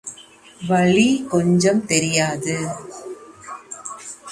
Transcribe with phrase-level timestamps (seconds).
[0.67, 2.55] வலி கொஞ்சமும் தெரியாது.